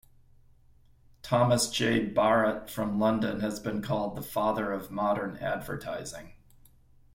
[1.21, 2.03] Thomas J.
[2.09, 6.33] Barratt from London has been called "the father of modern advertising".